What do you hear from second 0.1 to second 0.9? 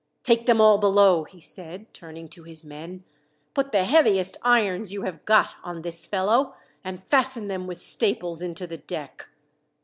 "Take them all